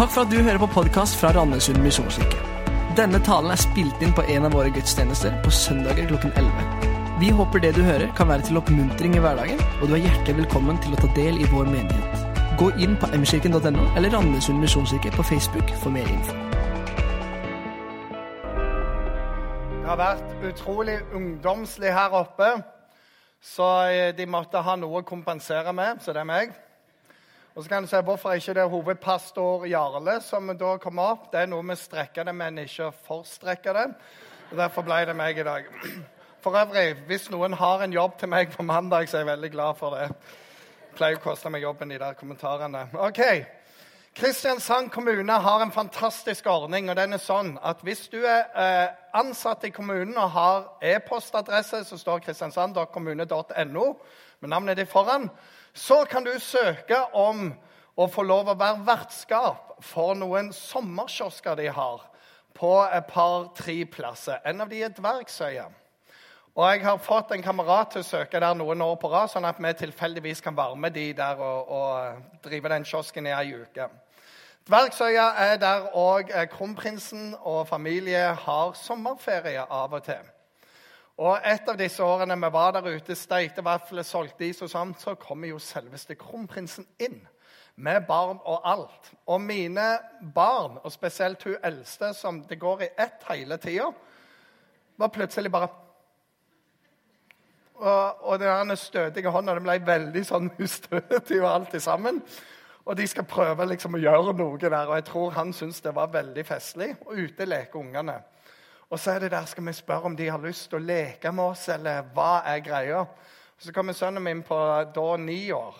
[0.00, 2.38] Takk for at du hører på podkast fra Randesund misjonskirke.
[2.96, 6.86] Denne talen er spilt inn på en av våre gudstjenester på søndager klokken 11.
[7.20, 10.38] Vi håper det du hører, kan være til oppmuntring i hverdagen, og du er hjertelig
[10.38, 12.38] velkommen til å ta del i vår menighet.
[12.62, 16.38] Gå inn på mkirken.no eller Randesund misjonskirke på Facebook for mer info.
[19.74, 22.54] Det har vært utrolig ungdomslig her oppe,
[23.52, 26.58] så eh, de måtte ha noe å kompensere med, så det er meg.
[27.54, 31.30] Og så kan du se hvorfor ikke det er hovedpastor Jarle som da kommer opp.
[31.32, 33.86] Det er noe med strekke det, men ikke forstrekke det.
[34.50, 35.66] Og Derfor ble det meg i dag.
[36.40, 39.50] For øvrig, hvis noen har en jobb til meg på mandag, så er jeg veldig
[39.50, 40.06] glad for det.
[40.10, 42.86] Det pleier å koste meg jobben, de der kommentarene.
[42.94, 43.20] Ok.
[44.14, 46.90] Kristiansand kommune har en fantastisk ordning.
[46.90, 51.84] og den er sånn at Hvis du er eh, ansatt i kommunen og har e-postadresse,
[51.84, 53.86] så står kristiansand.kommune.no
[54.40, 55.28] med navnet ditt foran,
[55.74, 57.50] så kan du søke om
[58.00, 62.06] å få lov å være vertskap for noen sommerkiosker de har
[62.56, 64.40] på et par-tre plasser.
[64.44, 65.68] En av de er Dvergsøya.
[66.58, 69.46] Og jeg har fått en kamerat til å søke der noen år på rad, sånn
[69.46, 73.54] at vi tilfeldigvis kan være med de der og, og drive den kiosken i ei
[73.54, 73.86] uke.
[74.66, 80.26] Dvergsøya er der òg kronprinsen og familie har sommerferie av og til.
[81.20, 85.00] Og Et av disse årene vi var der ute, steikte vafler, solgte is og sånt,
[85.02, 87.20] så kommer jo selveste kronprinsen inn.
[87.76, 89.10] Med barn og alt.
[89.26, 89.98] Og mine
[90.34, 93.90] barn, og spesielt hun eldste, som det går i ett hele tida,
[94.96, 95.68] var plutselig bare
[97.80, 102.18] Og, og den stødige hånda den ble veldig sånn ustødig og alt sammen.
[102.84, 105.94] Og de skal prøve liksom å gjøre noe der, og jeg tror han syntes det
[105.96, 106.90] var veldig festlig.
[107.06, 108.18] Og ute leker ungene.
[108.90, 111.30] Og så er det der, skal vi spørre om de har lyst til å leke
[111.30, 113.04] med oss, eller hva er greia?
[113.60, 114.56] Så kommer sønnen min på
[114.94, 115.76] da ni år.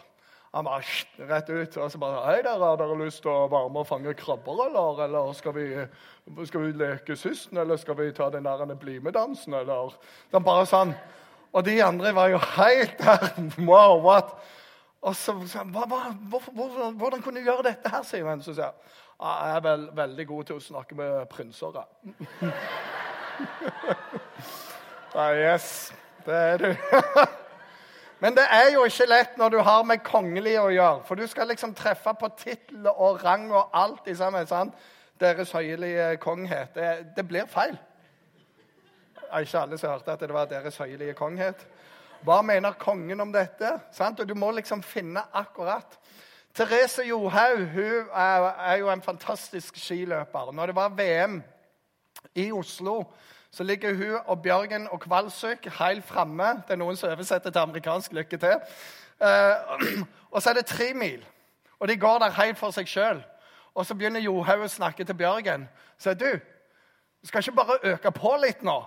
[0.55, 3.71] Han bare rett ut og så bare Hei, dere, har dere lyst til å være
[3.71, 5.03] med og fange krabber, eller?
[5.07, 5.67] Eller skal vi,
[6.47, 9.95] skal vi leke systen, eller skal vi ta den der bli med-dansen, eller?
[10.31, 10.95] Så bare sånn.
[11.51, 13.31] Og de andre var jo helt der.
[13.59, 14.37] Wow, what?
[15.03, 18.43] Og så sa han, hvordan, kunne du gjøre dette her, han.
[18.43, 21.75] Så sier jeg jeg er vel, veldig god til å snakke med prinser.
[25.15, 25.93] ah, yes,
[26.27, 26.75] det er du.
[28.21, 31.05] Men det er jo ikke lett når du har med kongelige å gjøre.
[31.09, 34.47] For du skal liksom treffe på tittel og rang og alt i sammen.
[34.47, 34.75] sant?
[35.21, 36.75] Deres høyelige konghet.
[36.75, 37.79] Det, det blir feil.
[39.31, 41.65] Er ikke alle som hørte at det var Deres høyelige konghet.
[42.25, 43.73] Hva mener kongen om dette?
[43.93, 44.21] Sant?
[44.21, 45.97] Og Du må liksom finne akkurat.
[46.55, 50.53] Therese Johaug hun er, er jo en fantastisk skiløper.
[50.53, 51.41] Når det var VM
[52.35, 53.05] i Oslo,
[53.51, 56.63] så ligger hun og Bjørgen og Kvalsøk helt framme.
[56.67, 58.61] Det er noen som oversetter til amerikansk lykke til.
[59.21, 61.25] Eh, og så er det tre mil.
[61.81, 63.23] Og de går der helt for seg sjøl.
[63.75, 65.69] Og så begynner Johaug å snakke til Bjørgen.
[65.99, 66.29] Så du,
[67.23, 68.79] du skal ikke bare øke på litt nå?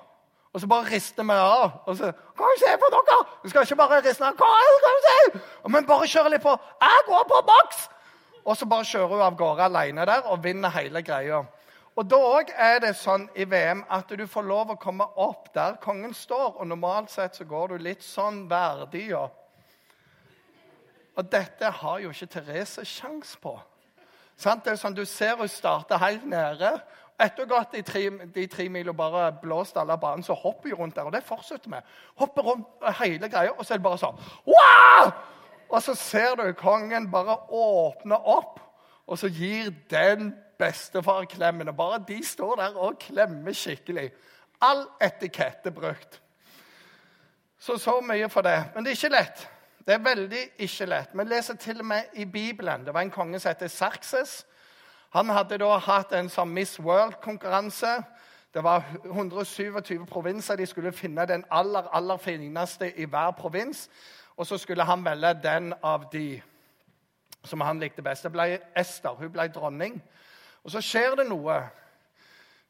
[0.54, 1.72] Og så bare rister vi av.
[1.86, 3.18] Og så Kan du se på dere?
[3.44, 4.38] Du skal ikke bare riste av.
[4.38, 5.42] Kan du se?
[5.68, 6.54] Men bare kjøre litt på.
[6.82, 7.90] Jeg går på maks!
[8.46, 11.44] Og så bare kjører hun av gårde alene der og vinner hele greia.
[11.96, 15.52] Og Da òg er det sånn i VM at du får lov å komme opp
[15.54, 16.56] der kongen står.
[16.58, 19.38] Og normalt sett så går du litt sånn verdig opp.
[21.14, 23.54] Og dette har jo ikke Therese sjans på.
[24.36, 24.64] Sant?
[24.66, 26.72] Det er sånn, Du ser hun starter helt nede,
[27.22, 30.96] etter gått de tre, de tre mil bare blåst alle banen, så hopper vi rundt
[30.96, 31.06] der.
[31.06, 31.82] Og det fortsetter vi.
[32.16, 34.18] Hopper rundt hele greia, og så er det bare sånn
[34.50, 35.14] wow!
[35.70, 38.60] Og så ser du kongen bare åpne opp,
[39.08, 41.70] og så gir den bestefarklemmen.
[41.70, 44.12] Og bare de står der og klemmer skikkelig.
[44.62, 46.22] All etikette brukt.
[47.60, 48.58] Så så mye for det.
[48.76, 49.50] Men det er ikke lett.
[49.88, 51.14] Det er veldig ikke lett.
[51.14, 52.86] Vi leser til og med i Bibelen.
[52.86, 54.44] Det var en konge som heter Sarkses
[55.14, 58.00] han hadde da hatt en sånn Miss World-konkurranse.
[58.54, 60.58] Det var 127 provinser.
[60.58, 63.84] De skulle finne den aller, aller fineste i hver provins.
[64.42, 66.42] Og så skulle han velge den av de
[67.46, 68.26] som han likte best.
[68.26, 69.14] Det ble Ester.
[69.20, 70.00] Hun ble dronning.
[70.64, 71.58] Og så skjer det noe.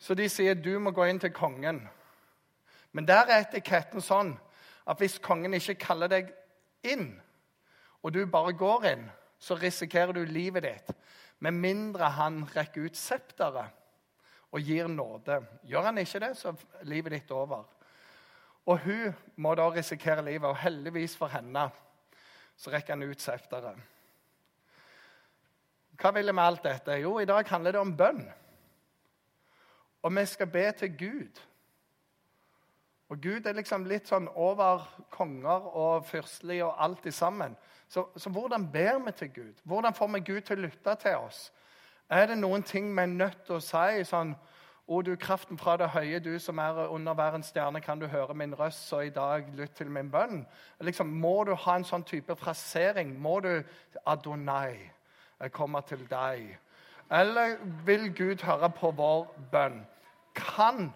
[0.02, 1.84] Så de sier du må gå inn til kongen.
[2.94, 4.34] Men der er etiketten sånn
[4.90, 6.34] at hvis kongen ikke kaller deg
[6.84, 7.14] inn,
[8.04, 9.06] og du bare går inn,
[9.40, 10.92] så risikerer du livet ditt.
[11.44, 13.72] Med mindre han rekker ut septeret
[14.54, 15.40] og gir nåde.
[15.68, 17.64] Gjør han ikke det, så er livet ditt over.
[18.70, 21.66] Og hun må da risikere livet, og heldigvis for henne
[22.56, 23.80] så rekker han ut septeret.
[26.00, 27.00] Hva vil jeg med alt dette?
[27.02, 28.24] Jo, i dag handler det om bønn.
[30.04, 31.42] Og vi skal be til Gud.
[33.10, 37.54] Og Gud er liksom litt sånn over konger og fyrstelig og alt i sammen.
[37.88, 39.62] Så, så, hvordan ber vi til Gud?
[39.64, 41.44] Hvordan får vi Gud til å lytte til oss?
[42.10, 44.34] Er det noen ting vi er nødt til å si sånn
[44.88, 48.08] O, du kraften fra det høye, du som er under hver en stjerne, kan du
[48.12, 50.42] høre min røst, så i dag lytt til min bønn.
[50.84, 53.14] Liksom, må du ha en sånn type frasering?
[53.22, 53.64] Må du
[54.06, 54.90] Adonai,
[55.44, 56.58] jeg kommer til deg.
[57.12, 59.82] Eller vil Gud høre på vår bønn?
[60.36, 60.94] Kan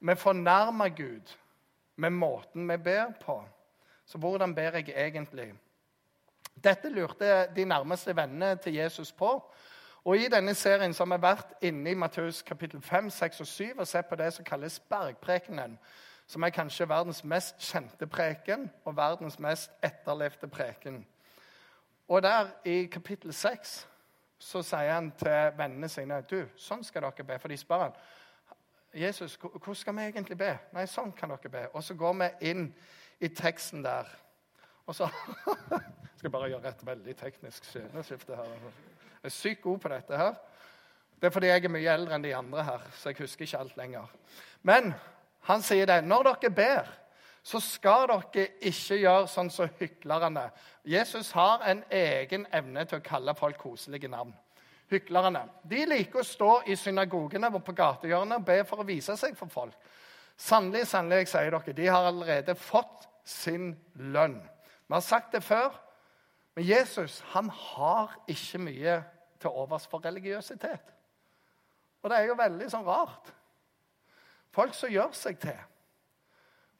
[0.00, 1.36] vi fornærme Gud
[1.96, 3.42] med måten vi ber på?
[4.06, 5.52] Så hvordan ber jeg egentlig?
[6.64, 9.52] Dette lurte de nærmeste vennene til Jesus på.
[10.04, 13.64] Og I denne serien som har vært inne i Matteus kapittel 5, 6 og 7
[13.78, 15.78] og sett på det som kalles bergprekenen.
[16.26, 21.04] Som er kanskje verdens mest kjente preken og verdens mest etterlevde preken.
[22.12, 23.88] Og der i kapittel 6
[24.42, 27.38] så sier han til vennene sine du, sånn skal dere be.
[27.40, 27.94] For de spør han,
[28.92, 30.50] Jesus, hvordan skal vi egentlig be?
[30.76, 31.62] Nei, sånn kan dere be.
[31.72, 32.66] Og så går vi inn
[33.22, 34.10] i teksten der.
[34.84, 35.08] Og så
[36.18, 38.50] skal jeg bare gjøre et veldig teknisk sceneskifte her.
[39.22, 40.36] Jeg er sykt god på dette her.
[41.16, 43.62] Det er fordi jeg er mye eldre enn de andre her, så jeg husker ikke
[43.62, 44.12] alt lenger.
[44.68, 44.92] Men
[45.48, 46.02] han sier det.
[46.04, 46.92] Når dere ber,
[47.42, 50.46] så skal dere ikke gjøre sånn som hyklerne.
[50.86, 54.30] Jesus har en egen evne til å kalle folk koselige navn.
[54.92, 55.46] Hyklerne.
[55.66, 59.34] De liker å stå i synagogene og på gatehjørnet og be for å vise seg
[59.38, 59.74] for folk.
[60.38, 64.38] Sannelig, sannelig, jeg sier dere, de har allerede fått sin lønn.
[64.86, 65.74] Vi har sagt det før.
[66.54, 68.96] Men Jesus han har ikke mye
[69.40, 70.92] til overs for religiøsitet.
[72.02, 73.30] Og det er jo veldig sånn rart.
[74.52, 75.58] Folk som gjør seg til.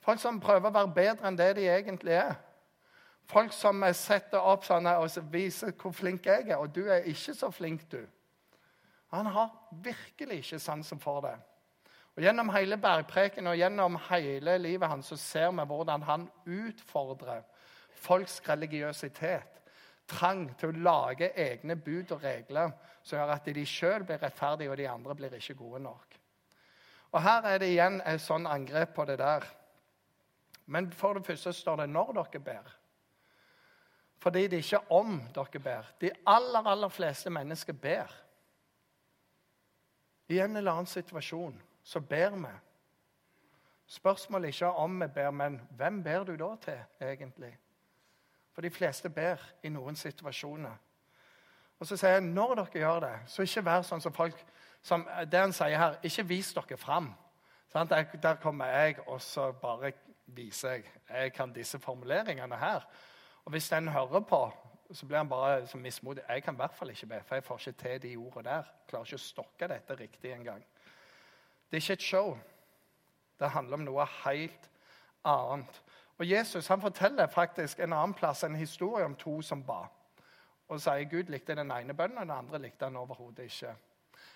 [0.03, 2.35] Folk som prøver å være bedre enn det de egentlig er.
[3.31, 7.35] Folk som setter opp sånne og viser hvor flink jeg er, og du er ikke
[7.39, 8.03] så flink, du.
[9.13, 9.53] Han har
[9.85, 11.37] virkelig ikke sansen for det.
[12.17, 17.45] Og Gjennom hele bergpreken og gjennom hele livet hans så ser vi hvordan han utfordrer
[18.03, 19.61] folks religiøsitet
[20.09, 22.73] trang til å lage egne bud og regler
[23.03, 26.19] som gjør at de sjøl blir rettferdige, og de andre blir ikke gode nok.
[27.13, 29.47] Og Her er det igjen et sånn angrep på det der.
[30.73, 32.71] Men for det første står det 'når dere ber'.
[34.19, 35.93] Fordi det er ikke om dere ber.
[36.01, 38.13] De aller, aller fleste mennesker ber.
[40.29, 42.53] I en eller annen situasjon så ber vi.
[43.87, 47.59] Spørsmålet er ikke om vi ber, men hvem ber du da til, egentlig?
[48.53, 50.77] For de fleste ber i noen situasjoner.
[51.79, 54.45] Og så sier jeg når dere gjør det, så ikke vær sånn som folk
[54.83, 57.15] som Det han sier her, ikke vis dere fram.
[57.73, 59.93] Der, der, kommer jeg, og så bare
[60.37, 60.85] viser jeg.
[61.11, 62.87] Jeg kan disse formuleringene her.
[63.45, 64.53] Og hvis den hører på,
[64.93, 66.23] så blir han bare så mismodig.
[66.29, 68.63] Jeg kan i hvert fall ikke be, for jeg får ikke til de ordene der.
[68.89, 70.65] Klarer ikke å stokke dette riktig engang.
[71.71, 72.39] Det er ikke et show.
[73.41, 74.71] Det handler om noe helt
[75.25, 75.83] annet.
[76.19, 79.87] Og Jesus han forteller faktisk en annen plass en historie om to som ba.
[80.69, 83.75] Og sier Gud likte den ene bønnen, og den andre likte han overhodet ikke.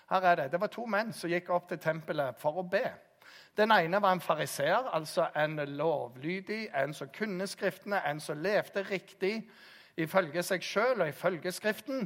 [0.09, 2.93] Her er Det Det var to menn som gikk opp til tempelet for å be.
[3.57, 8.83] Den ene var en fariseer, altså en lovlydig, en som kunne Skriftene, en som levde
[8.85, 9.39] riktig
[9.97, 12.05] ifølge seg sjøl og ifølge Skriften.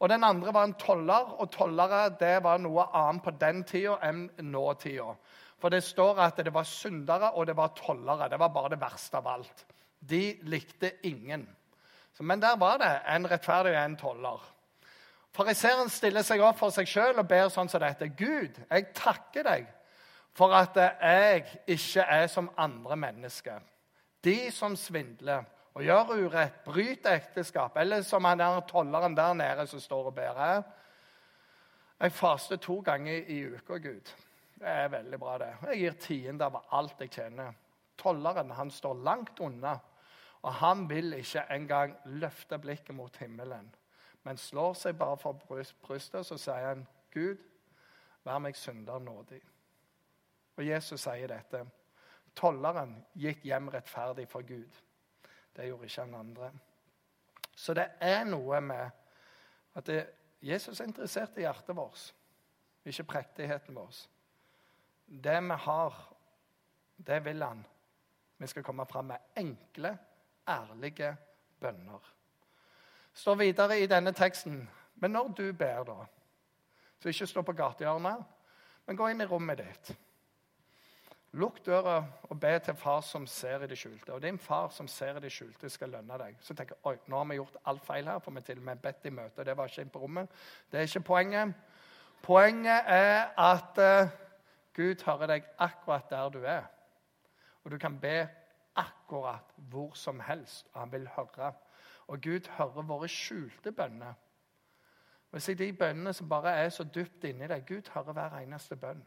[0.00, 3.98] Og den andre var en toller, og tollere det var noe annet på den tida
[4.08, 5.14] enn nåtida.
[5.60, 8.30] For det står at det var syndere og det var tollere.
[8.32, 9.66] Det var bare det verste av alt.
[10.00, 11.44] De likte ingen.
[12.20, 14.40] Men der var det en rettferdig og en toller.
[15.36, 18.08] Fariseeren stiller seg opp for seg sjøl og ber sånn som dette.
[18.18, 19.68] Gud, jeg takker deg
[20.32, 23.60] for at jeg ikke er som andre mennesker.
[24.24, 25.44] De som svindler
[25.74, 30.14] og gjør urett, bryter ekteskap, eller som han der tolleren der nede som står og
[30.14, 30.62] ber.
[32.00, 34.12] Jeg faster to ganger i uka, Gud.
[34.60, 35.52] Det er veldig bra, det.
[35.70, 37.52] Jeg gir tiende av alt jeg tjener.
[37.98, 39.78] Tolleren han står langt unna,
[40.42, 43.74] og han vil ikke engang løfte blikket mot himmelen,
[44.24, 45.36] men slår seg bare for
[45.84, 47.38] brystet, så sier han, 'Gud,
[48.24, 49.44] vær meg synder nådig'.
[50.60, 51.62] Og Jesus sier dette.
[52.36, 54.80] Tolleren gikk hjem rettferdig for Gud.
[55.56, 56.50] Det gjorde ikke han andre.
[57.56, 58.90] Så det er noe med
[59.76, 60.02] at det,
[60.44, 62.02] Jesus er interessert i hjertet vårt,
[62.84, 64.02] ikke prektigheten vår.
[65.08, 65.96] Det vi har,
[66.96, 67.64] det vil han.
[68.40, 69.94] Vi skal komme fram med enkle,
[70.48, 71.14] ærlige
[71.60, 72.12] bønner.
[73.12, 74.68] Står videre i denne teksten
[75.00, 76.04] Men når du ber, da
[77.00, 78.24] Så ikke stå på gatehjørnet,
[78.86, 79.92] men gå inn i rommet ditt.
[81.32, 84.12] Lukk døra og be til far som ser i det skjulte.
[84.12, 86.38] Og din far som ser i det skjulte, skal lønne deg.
[86.42, 88.64] Så tenker jeg, oi, nå har vi gjort alt feil her, for vi til og
[88.66, 89.44] med bedt i møte.
[89.46, 90.40] Det var ikke inn på rommet.
[90.72, 91.54] Det er ikke poenget.
[92.22, 94.10] Poenget er at uh,
[94.76, 96.66] Gud hører deg akkurat der du er.
[97.64, 98.28] Og du kan be
[98.76, 101.52] akkurat hvor som helst, og han vil høre.
[102.08, 104.18] Og Gud hører våre skjulte bønner.
[105.32, 108.76] Og jeg De bønnene som bare er så dypt inni deg Gud hører hver eneste
[108.76, 109.06] bønn.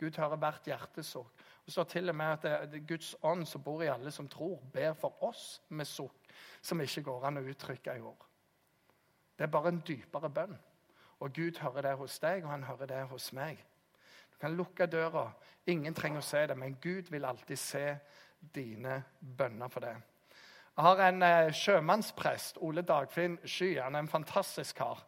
[0.00, 1.42] Gud hører hvert hjertesukk.
[1.64, 4.28] Det står til og med at det er Guds ånd som bor i alle som
[4.28, 8.24] tror, ber for oss med sukk som ikke går an å uttrykke i ord.
[9.36, 10.56] Det er bare en dypere bønn.
[11.20, 13.60] Og Gud hører det hos deg, og han hører det hos meg.
[14.32, 15.26] Du kan lukke døra.
[15.68, 17.84] Ingen trenger å se det, men Gud vil alltid se
[18.40, 19.94] dine bønner for det.
[20.76, 23.74] Jeg har en eh, sjømannsprest, Ole Dagfinn Sky.
[23.80, 25.02] Han er en fantastisk kar.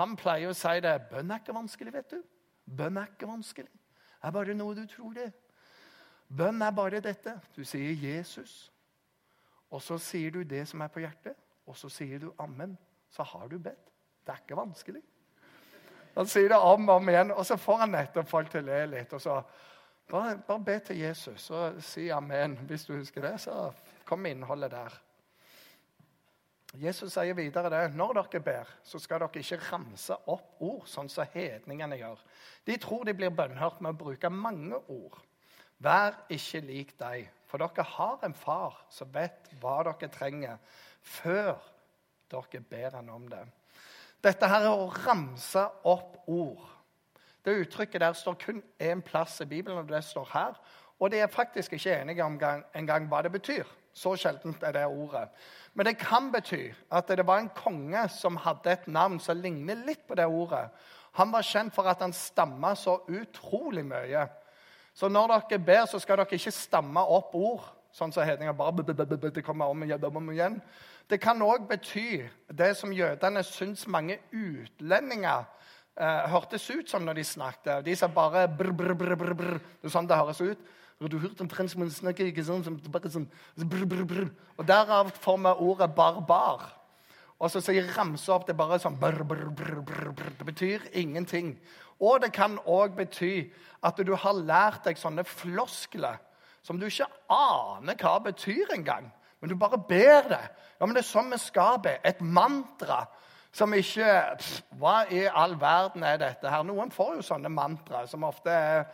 [0.00, 0.96] Han pleier å si det.
[1.10, 2.22] Bønn er ikke vanskelig, vet du.
[2.66, 3.70] Bønn er ikke vanskelig.
[4.22, 5.30] Er bare noe du tror det.
[6.32, 7.40] Bønn er bare dette.
[7.56, 8.72] Du sier 'Jesus',
[9.70, 11.34] og så sier du det som er på hjertet,
[11.66, 12.76] og så sier du 'Amen'.
[13.10, 13.92] Så har du bedt.
[14.26, 15.02] Det er ikke vanskelig.
[16.14, 18.66] Han sier det om og om igjen, og så får han nettopp folk til å
[18.66, 19.12] le litt.
[19.12, 19.42] og så
[20.10, 22.58] bare, bare be til Jesus og si amen.
[22.68, 23.72] Hvis du husker det, så
[24.04, 25.00] kom innholdet der.
[26.80, 27.82] Jesus sier videre det.
[27.92, 32.22] Når dere ber, så skal dere ikke ramse opp ord, sånn som hedningene gjør.
[32.64, 35.18] De tror de blir bønnhørt med å bruke mange ord.
[35.82, 40.56] Vær ikke lik deg, for dere har en far som vet hva dere trenger,
[41.02, 41.58] før
[42.32, 43.42] dere ber han om det.
[44.22, 46.62] Dette her er å ramse opp ord.
[47.42, 50.58] Det uttrykket der står kun én plass i Bibelen, og det står her.
[51.02, 53.66] Og de er faktisk ikke enige om engang hva det betyr.
[53.92, 55.26] Så sjeldent er det ordet.
[55.74, 59.84] Men det kan bety at det var en konge som hadde et navn som ligner
[59.86, 60.66] litt på det ordet.
[61.20, 64.24] Han var kjent for at han stamma så utrolig mye.
[64.96, 67.68] Så når dere ber, så skal dere ikke stamme opp ord.
[67.92, 68.84] Sånn som hedninger bare
[69.32, 69.84] det kommer om
[70.32, 70.60] igjen.
[71.08, 75.44] Det kan òg bety det som jødene syns mange utlendinger
[76.00, 77.84] eh, hørtes ut som når de snakket.
[77.84, 79.58] De sa bare brr, brr, brr, brr.
[79.80, 80.70] Det er sånn det høres ut.
[81.02, 83.26] Og du hørte omtrent som hun snakker ikke sånn, som bare sånn,
[83.58, 84.30] brr, brr, brr.
[84.58, 86.68] Og Derav får vi ordet barbar.
[87.42, 90.34] Og så sier ramse opp det bare sånn brr, brr, brr, brr.
[90.38, 91.56] Det betyr ingenting.
[92.02, 93.50] Og det kan òg bety
[93.82, 96.20] at du har lært deg sånne floskler
[96.62, 99.10] som du ikke aner hva betyr engang.
[99.40, 100.44] Men du bare ber det.
[100.78, 101.96] Ja, men Det er sånn vi skal be.
[102.06, 103.06] Et mantra
[103.52, 104.06] som ikke
[104.80, 106.62] Hva i all verden er dette her?
[106.62, 108.86] Noen får jo sånne mantra som ofte er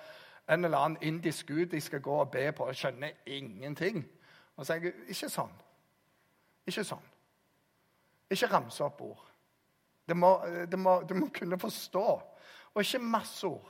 [0.48, 4.02] en eller annen indisk gud de skal gå og be på og skjønner ingenting.
[4.56, 5.56] Og så sier jeg ikke sånn.
[6.68, 7.08] Ikke sånn.
[8.32, 9.24] Ikke ramse opp ord.
[10.08, 10.32] Det må,
[10.68, 12.06] det må, du må kunne forstå.
[12.74, 13.68] Og ikke masse ord.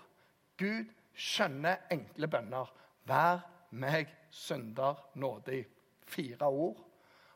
[0.58, 2.70] Gud skjønner enkle bønner.
[3.08, 3.42] Vær
[3.78, 5.64] meg synder nådig.
[6.08, 6.78] Fire ord.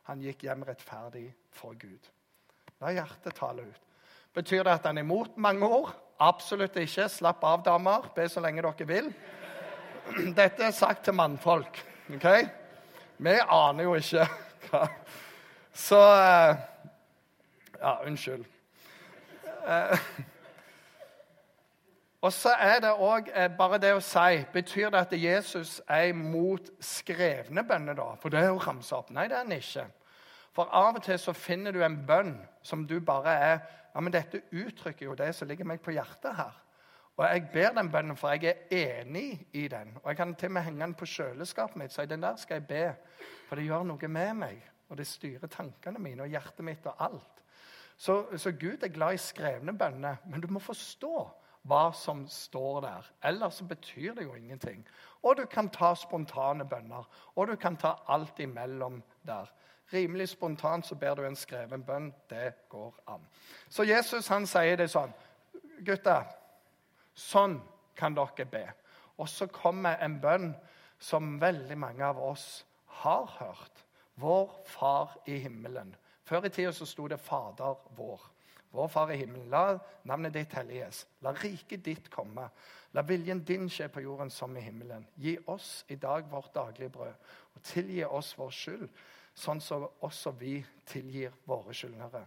[0.08, 2.08] Han gikk hjem rettferdig for Gud.
[2.82, 3.88] La hjertet tale ut.
[4.34, 5.92] Betyr det at han er imot mange ord?
[6.22, 7.08] Absolutt ikke.
[7.10, 8.06] Slapp av, damer.
[8.14, 9.08] Be så lenge dere vil.
[10.38, 11.80] Dette er sagt til mannfolk.
[12.14, 12.28] ok?
[13.22, 14.26] Vi aner jo ikke
[14.70, 14.86] hva
[15.72, 16.60] Så eh,
[17.80, 18.44] Ja, unnskyld.
[19.66, 19.98] Eh,
[22.26, 26.12] og så er det òg eh, bare det å si Betyr det at Jesus er
[26.12, 28.12] imot skrevne bønner, da?
[28.22, 29.10] For det er jo ramse opp.
[29.10, 29.88] Nei, det er han ikke.
[30.54, 33.62] For av og til så finner du en bønn som du bare er
[33.94, 36.60] ja, men dette uttrykker jo det som ligger meg på hjertet her.
[37.20, 39.92] Og jeg ber den bønnen, for jeg er enig i den.
[40.02, 41.92] Og jeg kan til og med henge den på kjøleskapet mitt.
[41.92, 42.84] Så den der skal jeg be,
[43.48, 44.62] for det gjør noe med meg.
[44.88, 47.44] Og det styrer tankene mine og hjertet mitt og alt.
[47.96, 51.28] Så, så Gud er glad i skrevne bønner, men du må forstå
[51.68, 53.10] hva som står der.
[53.28, 54.80] Ellers så betyr det jo ingenting.
[55.22, 57.06] Og du kan ta spontane bønner,
[57.36, 59.52] og du kan ta alt imellom der.
[59.92, 62.12] Rimelig spontant så ber du en skreven bønn.
[62.30, 63.24] Det går an.
[63.68, 65.12] Så Jesus han sier det sånn.
[65.84, 66.28] Gutter,
[67.14, 67.58] sånn
[67.98, 68.66] kan dere be.
[69.20, 70.52] Og så kommer en bønn
[71.02, 72.64] som veldig mange av oss
[73.02, 73.84] har hørt.
[74.14, 75.94] Vår Far i himmelen.
[76.24, 78.28] Før i tida så sto det Fader vår.
[78.72, 81.04] Vår Far i himmelen, la navnet ditt helliges.
[81.20, 82.48] La riket ditt komme.
[82.92, 85.04] La viljen din skje på jorden som i himmelen.
[85.16, 87.12] Gi oss i dag vårt daglige brød,
[87.54, 88.88] og tilgi oss vår skyld
[89.34, 92.22] sånn som også vi tilgir våre skyldnere.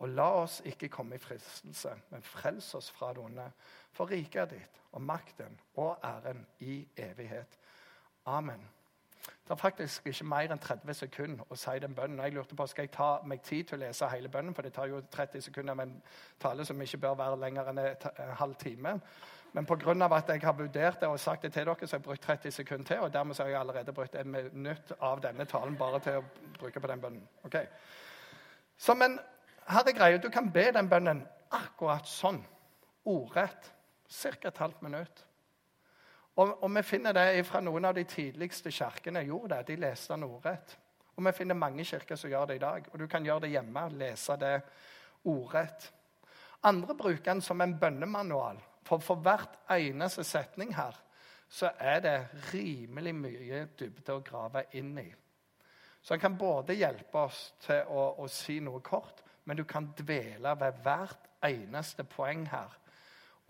[0.00, 3.46] Og la oss ikke komme i fristelse, men frels oss fra det onde.
[3.92, 7.58] For riket ditt, og makten og æren i evighet.
[8.26, 8.68] Amen.
[9.20, 12.22] Det er faktisk ikke mer enn 30 sekunder å si den bønnen.
[12.24, 14.54] Jeg lurte på, Skal jeg ta meg tid til å lese hele bønnen?
[14.54, 16.02] For det tar jo 30 sekunder med en
[16.40, 19.00] tale som ikke bør være lenger enn en halv time.
[19.52, 20.14] Men pga.
[20.16, 22.50] at jeg har vurdert det og sagt det til dere, så har jeg brukt 30
[22.50, 23.00] sekunder til.
[23.00, 26.24] Og dermed har jeg allerede brukt en minutt av denne talen bare til å
[26.58, 27.28] bruke på den bønnen.
[27.44, 27.66] Okay.
[28.76, 29.18] Så, men
[29.66, 30.18] her er greia.
[30.18, 32.44] Du kan be den bønnen akkurat sånn.
[33.04, 33.72] Ordrett.
[34.10, 34.48] Ca.
[34.48, 35.24] et halvt minutt.
[36.36, 39.66] Og, og, vi finner det fra noen av de tidligste kirkene gjorde det.
[39.66, 40.76] De leste den ordrett.
[41.16, 42.86] Og vi finner mange kirker som gjør det i dag.
[42.92, 43.88] Og du kan gjøre det hjemme.
[43.98, 44.56] Lese det
[45.24, 45.92] ordrett.
[46.62, 48.58] Andre bruker den som en bønnemanual.
[48.90, 50.96] For for hvert eneste setning her
[51.48, 55.08] så er det rimelig mye dybde å grave inn i.
[56.02, 59.92] Så han kan både hjelpe oss til å, å si noe kort, men du kan
[59.98, 62.72] dvele ved hvert eneste poeng her.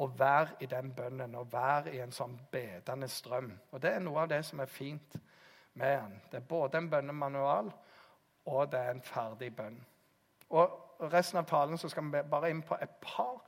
[0.00, 3.52] Og være i den bønnen og være i en sånn bedende strøm.
[3.72, 5.16] Og Det er noe av det som er fint
[5.74, 6.18] med den.
[6.32, 7.72] Det er både en bønnemanual
[8.44, 9.80] og det er en ferdig bønn.
[10.50, 10.76] Og
[11.12, 13.38] Resten av talen så skal vi bare inn på et par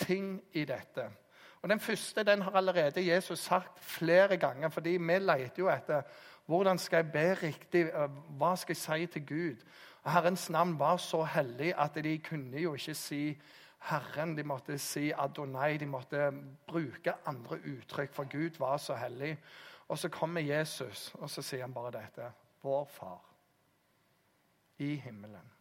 [0.00, 1.04] ting i dette.
[1.64, 6.02] Og Den første den har allerede Jesus sagt flere ganger, fordi vi leter jo etter
[6.46, 7.86] hvordan skal jeg be riktig,
[8.36, 9.64] hva skal jeg si til Gud.
[10.02, 13.40] Og Herrens navn var så hellig at de kunne jo ikke si
[13.78, 14.36] Herren.
[14.36, 15.76] De måtte si Adonai.
[15.76, 16.32] De måtte
[16.66, 19.38] bruke andre uttrykk, for Gud var så hellig.
[19.88, 22.32] Og så kommer Jesus, og så sier han bare dette.
[22.62, 23.22] Vår Far
[24.78, 25.52] i himmelen.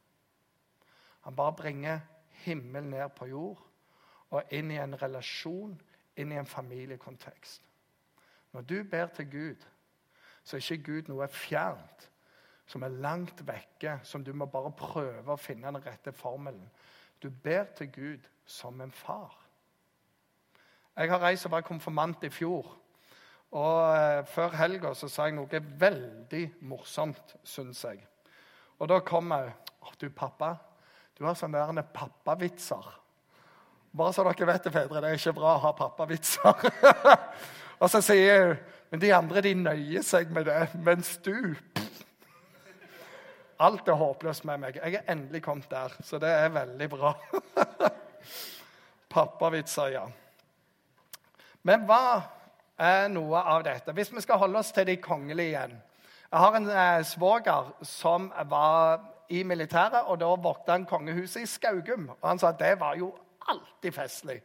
[1.21, 3.69] Han bare bringer himmel ned på jord
[4.33, 5.75] og inn i en relasjon,
[6.17, 7.61] inn i en familiekontekst.
[8.53, 9.65] Når du ber til Gud,
[10.43, 12.09] så er ikke Gud noe fjernt,
[12.67, 16.69] som er langt vekke, som du må bare prøve å finne den rette formelen.
[17.23, 19.35] Du ber til Gud som en far.
[20.95, 22.67] Jeg har reist og vært konfirmant i fjor.
[23.53, 28.03] Og eh, Før helga sa jeg noe veldig morsomt, syns jeg.
[28.79, 29.53] Og da kom jeg
[29.99, 30.55] du, pappa,
[31.17, 32.87] du har sånne pappavitser.
[33.93, 36.63] Bare så dere vet det, fedre, det er ikke bra å ha pappavitser.
[37.81, 41.33] og så sier hun Men de andre de nøyer seg med det, mens du
[43.63, 44.77] Alt er håpløst med meg.
[44.77, 47.13] Jeg er endelig kommet der, så det er veldig bra.
[49.13, 50.03] Pappavitser, ja.
[51.63, 52.03] Men hva
[52.77, 53.93] er noe av dette?
[53.95, 58.31] Hvis vi skal holde oss til de kongelige igjen Jeg har en eh, svoger som
[58.49, 62.09] var i militæret, og da vokta han kongehuset i Skaugum.
[62.19, 63.13] Og han sa at det var jo
[63.53, 64.39] alltid festlig.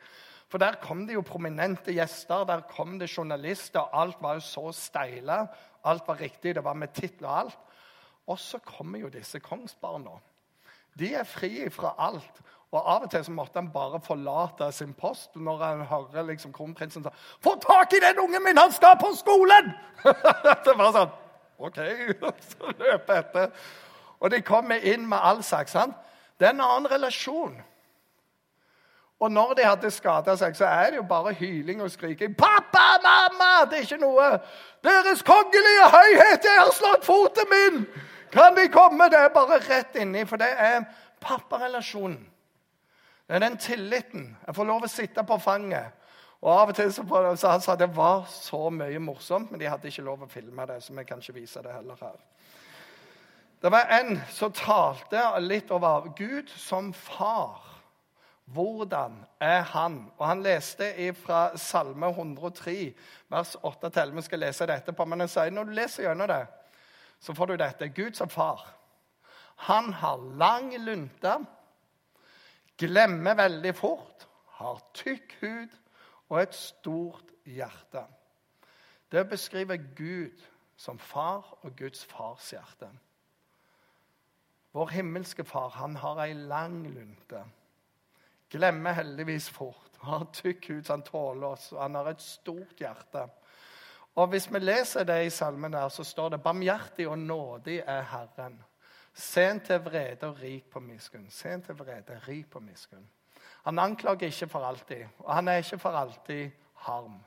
[0.48, 3.80] For der kom det jo prominente gjester, der kom det journalister.
[3.80, 5.46] og Alt var jo så steile.
[5.84, 7.58] Alt var riktig, det var med tittel og alt.
[8.26, 10.16] Og så kommer jo disse kongsbarna.
[10.98, 12.40] De er fri fra alt.
[12.72, 16.52] Og Av og til så måtte han bare forlate sin post når han hører liksom
[16.52, 18.58] kronprinsen sa 'Få tak i den ungen min!
[18.58, 19.72] Han skal på skolen!'
[20.64, 21.10] det var sånn
[21.58, 21.78] OK.
[22.50, 23.50] Så løper etter.
[24.20, 25.72] Og de kommer inn med all slags.
[26.38, 27.62] Det er en annen relasjon.
[29.20, 32.36] Og når de hadde skada seg, så er det jo bare hyling og skriking.
[32.36, 34.38] 'Pappa, mamma!' Det er ikke noe
[34.84, 37.86] 'Deres kongelige høyhet, jeg har slått foten min!'
[38.32, 39.04] Kan de komme?
[39.04, 40.84] Det er bare rett inni, for det er
[41.20, 42.28] papparelasjonen.
[43.28, 44.36] Det er den tilliten.
[44.46, 45.92] Jeg får lov å sitte på fanget.
[46.40, 47.02] Og av og til så,
[47.36, 50.66] så han sa det var så mye morsomt, men de hadde ikke lov å filme
[50.66, 50.82] det.
[50.82, 52.16] så vi kan ikke vise det heller her.
[53.62, 57.67] Det var en som talte litt over Gud som far.
[58.52, 60.12] Hvordan er han?
[60.16, 62.94] Og Han leste fra Salme 103,
[63.28, 64.14] vers 8-11.
[64.14, 65.04] Vi skal lese det etterpå.
[65.04, 66.46] Men han sier når du leser gjennom det,
[67.20, 67.88] så får du dette.
[67.88, 68.64] Gud som far.
[69.68, 71.34] Han har lang lunte,
[72.78, 74.28] glemmer veldig fort,
[74.60, 75.74] har tykk hud
[76.28, 78.04] og et stort hjerte.
[79.12, 82.88] Det beskriver Gud som far og Guds fars hjerte.
[84.72, 87.42] Vår himmelske far han har ei lang lunte.
[88.50, 89.98] Glemmer heldigvis fort.
[90.00, 91.72] Han Har tykk hud, han tåler oss.
[91.72, 93.28] og Han har et stort hjerte.
[94.14, 98.02] Og Hvis vi leser det i salmen, der, så står det 'Barmhjertig og nådig er
[98.02, 98.62] Herren'.
[99.14, 101.30] Sen til vrede og rik på miskunn.
[101.30, 103.08] Sen til vrede, rik på miskunn.
[103.64, 107.24] Han anklager ikke for alltid, og han er ikke for alltid harm.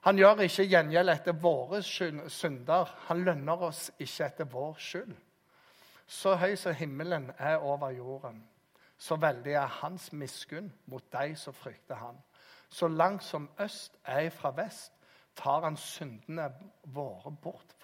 [0.00, 2.88] Han gjør ikke gjengjeld etter våre synder.
[3.06, 5.12] Han lønner oss ikke etter vår skyld.
[6.06, 8.40] Så høy som himmelen er over jorden,
[9.00, 12.18] så veldig er hans miskunn mot de som frykter han.
[12.68, 14.92] Så langt som øst er fra vest,
[15.36, 16.50] tar han syndene
[16.84, 17.74] våre bort,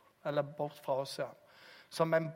[0.58, 1.18] bort fra oss.
[1.18, 1.30] Ja.
[1.88, 2.32] Som en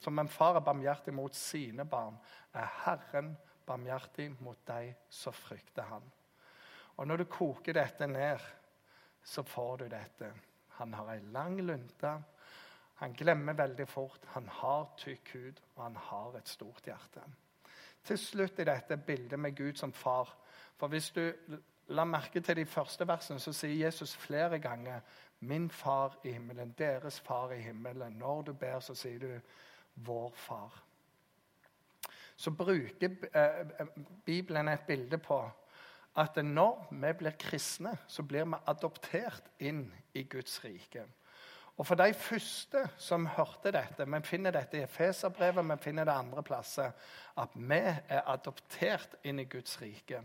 [0.00, 2.18] som en far er barmhjertig mot sine barn,
[2.54, 6.02] er Herren barmhjertig mot de som frykter han.
[6.96, 8.38] Og når du koker dette ned,
[9.22, 10.32] så får du dette.
[10.78, 12.16] Han har ei lang lunte.
[12.98, 14.26] Han glemmer veldig fort.
[14.34, 17.22] Han har tykk hud, og han har et stort hjerte.
[18.04, 20.32] Til slutt i dette bildet med Gud som far.
[20.76, 21.32] For hvis du
[21.94, 25.00] la merke til de første versene, så sier Jesus flere ganger
[25.40, 28.18] 'Min far i himmelen', 'deres far i himmelen'.
[28.18, 29.40] Når du ber, så sier du
[29.94, 30.82] 'vår far'.
[32.36, 33.86] Så bruker eh,
[34.24, 35.50] Bibelen et bilde på
[36.16, 41.04] at når vi blir kristne, så blir vi adoptert inn i Guds rike.
[41.78, 46.12] Og for de første som hørte dette Vi finner dette i Efeserbrevet, vi finner det
[46.12, 46.90] andre plasser.
[47.38, 50.22] At vi er adoptert inn i Guds rike.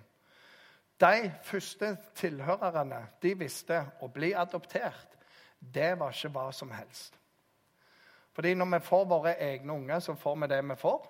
[1.00, 5.18] De første tilhørerne de visste å bli adoptert,
[5.60, 7.18] det var ikke hva som helst.
[8.34, 11.10] Fordi når vi får våre egne unger, så får vi det vi får.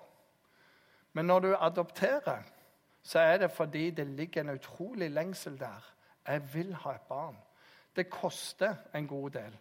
[1.12, 2.42] Men når du adopterer,
[3.02, 5.92] så er det fordi det ligger en utrolig lengsel der.
[6.26, 7.36] Jeg vil ha et barn.
[7.96, 9.56] Det koster en god del.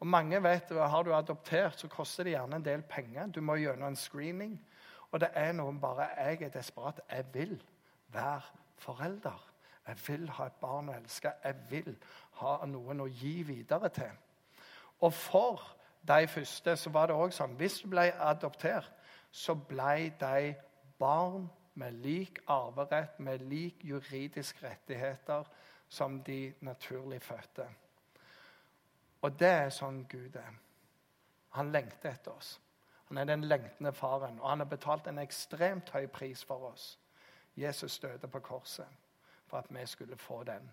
[0.00, 3.26] Og mange vet Har du adoptert, så koster det gjerne en del penger.
[3.26, 4.66] Du må gjennom en screening.
[5.10, 7.00] Og det er noen bare Jeg er desperat.
[7.10, 7.62] Jeg vil
[8.08, 8.42] være
[8.76, 9.46] forelder.
[9.88, 11.32] Jeg vil ha et barn å elske.
[11.44, 11.96] Jeg vil
[12.40, 14.12] ha noen å gi videre til.
[15.00, 15.62] Og for
[16.08, 18.92] de første så var det òg sånn hvis du ble adoptert,
[19.30, 20.54] så ble de
[20.98, 25.44] barn med lik arverett, med lik juridisk rettigheter
[25.88, 27.68] som de naturlig fødte.
[29.20, 30.56] Og det er sånn Gud er.
[31.56, 32.58] Han lengter etter oss.
[33.10, 36.92] Han er den lengtende faren, og han har betalt en ekstremt høy pris for oss.
[37.58, 38.86] Jesus døde på korset
[39.50, 40.70] for at vi skulle få den.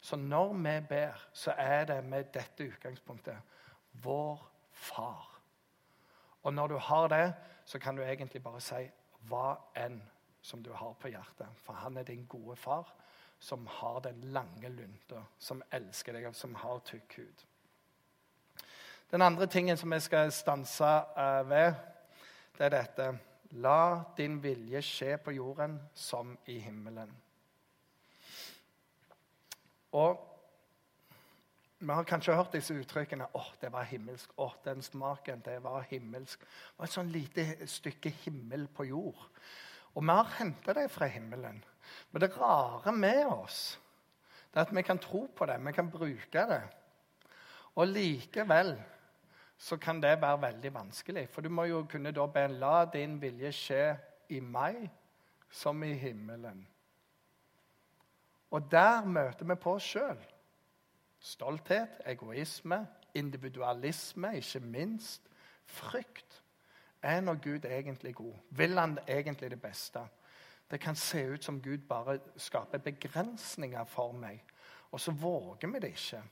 [0.00, 3.38] Så når vi ber, så er det med dette utgangspunktet
[3.92, 5.40] vår far.
[6.42, 8.90] Og når du har det, så kan du egentlig bare si
[9.30, 10.02] hva enn
[10.42, 11.46] som du har på hjertet.
[11.56, 12.92] For han er din gode far,
[13.42, 17.40] som har den lange lunta, som elsker deg, som har tykk hud.
[19.10, 21.74] Den andre tingen som jeg skal stanse uh, ved,
[22.54, 23.08] det er dette.
[23.58, 27.10] La din vilje skje på jorden som i himmelen.
[29.92, 30.22] Og
[31.82, 33.26] vi har kanskje hørt disse uttrykkene.
[33.26, 34.38] 'Å, oh, det var himmelsk'.
[34.38, 36.40] 'Å, oh, den smaken, det var himmelsk'.
[36.46, 39.26] Det var et sånn lite stykke himmel på jord.
[39.94, 41.62] Og vi har henta det fra himmelen.
[42.10, 43.78] Men det rare med oss
[44.52, 46.62] det er at vi kan tro på det, vi kan bruke det.
[47.74, 48.74] Og likevel
[49.56, 51.28] så kan det være veldig vanskelig.
[51.28, 53.84] For du må jo kunne da be la din vilje skje
[54.28, 54.90] i meg
[55.50, 56.66] som i himmelen.
[58.50, 60.20] Og der møter vi på oss sjøl.
[61.22, 65.28] Stolthet, egoisme, individualisme, ikke minst.
[65.64, 66.31] Frykt.
[67.02, 68.34] Er nå Gud egentlig god?
[68.50, 70.00] Vil han egentlig det beste?
[70.70, 74.44] Det kan se ut som Gud bare skaper begrensninger for meg,
[74.90, 76.22] og så våger vi det ikke.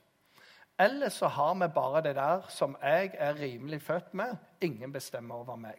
[0.79, 4.37] Eller så har vi bare det der som jeg er rimelig født med.
[4.61, 5.77] Ingen bestemmer over meg.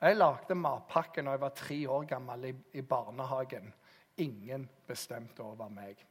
[0.00, 3.74] Jeg lagde matpakke når jeg var tre år gammel i, i barnehagen.
[4.16, 6.06] Ingen bestemte over meg.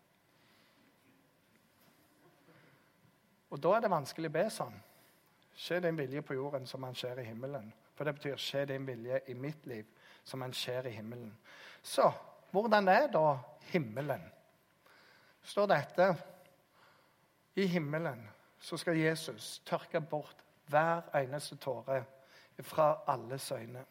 [3.49, 4.75] Og da er det vanskelig å be sånn.
[5.59, 7.73] Skje din vilje på jorden som han skjer i himmelen.
[7.95, 9.87] For det betyr skje din vilje i mitt liv
[10.23, 11.33] som han skjer i himmelen.
[11.83, 12.11] Så
[12.51, 13.37] hvordan er da
[13.73, 14.23] himmelen?
[15.43, 16.07] står dette
[17.55, 18.21] I himmelen
[18.59, 22.03] så skal Jesus tørke bort hver eneste tåre
[22.61, 23.85] fra alles øyne.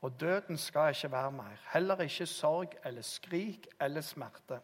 [0.00, 1.60] Og døden skal ikke være mer.
[1.72, 4.60] Heller ikke sorg eller skrik eller smerte.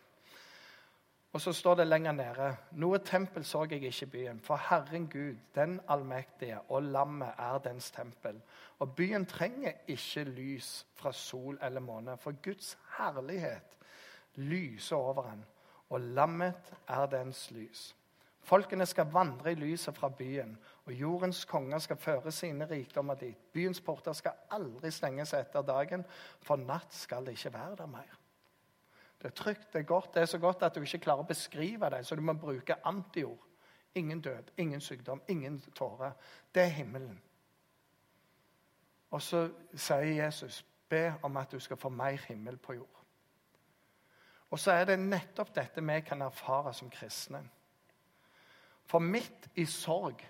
[1.35, 5.09] Og så står det lenger nede Noe tempel så jeg ikke i byen, for Herren
[5.11, 8.38] Gud, den allmektige, og lammet er dens tempel.
[8.79, 13.77] Og byen trenger ikke lys fra sol eller måne, for Guds herlighet
[14.35, 15.44] lyser over den,
[15.90, 17.97] og lammet er dens lys.
[18.44, 23.38] Folkene skal vandre i lyset fra byen, og jordens konger skal føre sine rikdommer dit.
[23.53, 26.05] Byens porter skal aldri stenges etter dagen,
[26.42, 28.20] for natt skal det ikke være der mer.
[29.25, 30.15] Det er trygt, det er godt.
[30.15, 32.77] Det er så godt at du ikke klarer å beskrive det, så du må bruke
[32.85, 33.41] antiord.
[33.97, 36.13] Ingen død, ingen sykdom, ingen tårer.
[36.55, 37.23] Det er himmelen.
[39.11, 40.59] Og så sier Jesus,
[40.89, 43.01] be om at du skal få mer himmel på jord.
[44.51, 47.41] Og så er det nettopp dette vi kan erfare som kristne.
[48.85, 50.21] For midt i sorg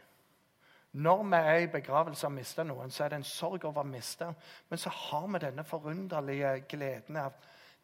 [0.92, 3.88] Når vi er i begravelse og mister noen, så er det en sorg over å
[3.88, 4.28] miste.
[4.70, 7.32] Men så har vi denne forunderlige gleden av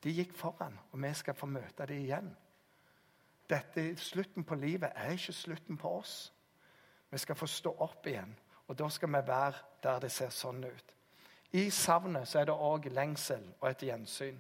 [0.05, 2.31] de gikk foran, og vi skal få møte dem igjen.
[3.51, 6.33] Dette, slutten på livet er ikke slutten på oss.
[7.11, 8.33] Vi skal få stå opp igjen,
[8.69, 10.95] og da skal vi være der det ser sånn ut.
[11.53, 14.39] I savnet så er det òg lengsel og et gjensyn.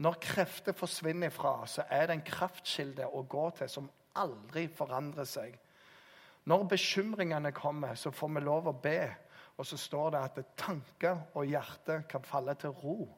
[0.00, 5.28] Når krefter forsvinner fra, så er det en kraftkilde å gå til som aldri forandrer
[5.28, 5.58] seg.
[6.48, 9.02] Når bekymringene kommer, så får vi lov å be.
[9.58, 13.08] Og så står det at tanker og hjerte kan falle til ro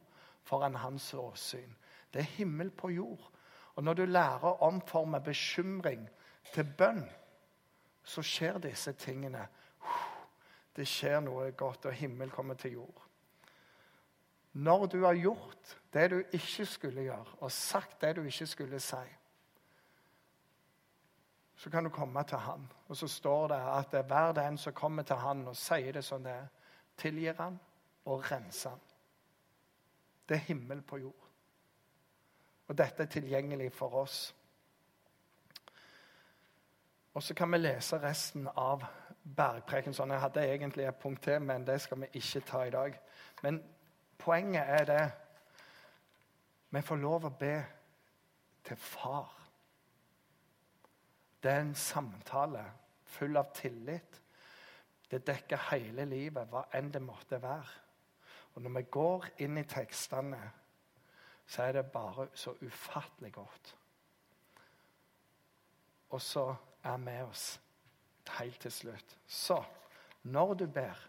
[0.42, 1.76] foran hans åsyn.
[2.12, 3.30] Det er himmel på jord.
[3.74, 6.08] Og når du lærer å omforme bekymring
[6.52, 7.04] til bønn,
[8.04, 9.46] så skjer disse tingene.
[10.76, 13.06] Det skjer noe godt, og himmel kommer til jord.
[14.52, 18.80] Når du har gjort det du ikke skulle gjøre, og sagt det du ikke skulle
[18.82, 19.02] si,
[21.60, 22.68] så kan du komme til Han.
[22.88, 25.92] Og så står det at det er hver den som kommer til Han og sier
[25.92, 26.46] det som det er,
[26.96, 27.58] tilgir Han
[28.04, 28.89] og renser Han.
[30.30, 31.24] Det er himmel på jord.
[32.70, 34.18] Og dette er tilgjengelig for oss.
[37.14, 38.84] Og så kan vi lese resten av
[39.26, 39.96] bergpreken.
[39.96, 42.94] Sånn, jeg hadde egentlig et punkt til, men det skal vi ikke ta i dag.
[43.42, 43.58] Men
[44.18, 45.02] poenget er det
[46.70, 47.54] Vi får lov å be
[48.62, 49.32] til far.
[51.42, 52.62] Det er en samtale
[53.04, 54.20] full av tillit.
[55.10, 57.89] Det dekker hele livet, hva enn det måtte være.
[58.54, 60.40] Og når vi går inn i tekstene,
[61.46, 63.76] så er det bare så ufattelig godt.
[66.10, 67.60] Og så er med oss
[68.38, 69.18] helt til slutt.
[69.26, 69.62] Så
[70.22, 71.06] når du ber,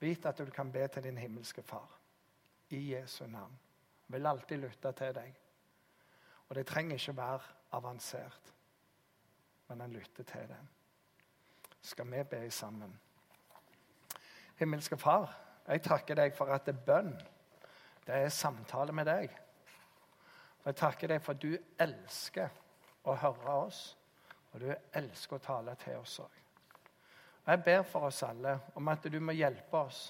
[0.00, 1.98] vit at du kan be til din himmelske Far
[2.70, 3.58] i Jesu navn.
[4.06, 5.34] Han vil alltid lytte til deg.
[6.48, 7.40] Og det trenger ikke være
[7.72, 8.54] avansert,
[9.68, 10.58] men han lytter til det.
[11.82, 13.00] Skal vi be sammen?
[14.56, 17.12] Himmelske Far, jeg takker deg for at det er bønn.
[18.06, 19.34] Det er samtale med deg.
[20.62, 22.50] Og jeg takker deg for at du elsker
[23.06, 23.82] å høre oss,
[24.52, 26.38] og du elsker å tale til oss òg.
[27.46, 30.04] Jeg ber for oss alle om at du må hjelpe oss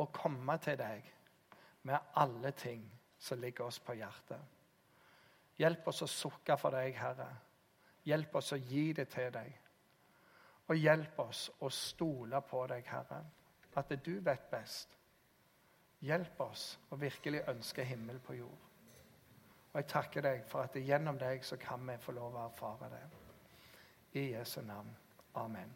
[0.00, 1.06] å komme til deg
[1.88, 2.82] med alle ting
[3.20, 4.40] som ligger oss på hjertet.
[5.60, 7.28] Hjelp oss å sukke for deg, Herre.
[8.08, 9.50] Hjelp oss å gi det til deg.
[10.68, 13.20] Og hjelp oss å stole på deg, Herre.
[13.76, 14.96] At du vet best.
[16.00, 18.66] Hjelp oss å virkelig ønske himmel på jord.
[19.70, 22.88] Og jeg takker deg for at gjennom deg så kan vi få lov å erfare
[22.90, 23.04] det.
[24.18, 24.90] I Jesu navn.
[25.38, 25.70] Amen.